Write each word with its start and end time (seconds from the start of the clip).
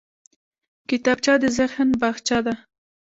کتابچه 0.89 1.33
د 1.41 1.43
ذهن 1.57 1.89
باغچه 2.01 2.39
ده 2.45 2.55